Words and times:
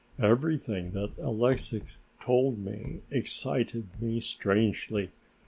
Everything 0.23 0.93
that 0.93 1.15
Alexix 1.19 1.97
told 2.19 2.57
me 2.57 3.01
excited 3.11 4.01
me 4.01 4.19
strangely. 4.19 5.11